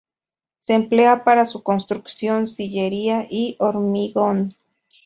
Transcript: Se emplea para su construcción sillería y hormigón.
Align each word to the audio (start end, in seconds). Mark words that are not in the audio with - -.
Se 0.61 0.73
emplea 0.73 1.23
para 1.23 1.45
su 1.45 1.61
construcción 1.61 2.47
sillería 2.47 3.27
y 3.29 3.55
hormigón. 3.59 4.49